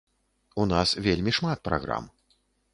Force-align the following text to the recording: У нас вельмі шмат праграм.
У 0.63 0.65
нас 0.71 0.95
вельмі 1.09 1.35
шмат 1.41 1.63
праграм. 1.71 2.13